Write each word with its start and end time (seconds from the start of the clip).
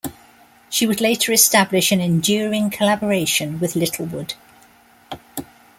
She 0.67 0.87
would 0.87 0.99
later 0.99 1.31
establish 1.31 1.91
an 1.91 2.01
enduring 2.01 2.71
collaboration 2.71 3.59
with 3.59 3.75
Littlewood. 3.75 4.33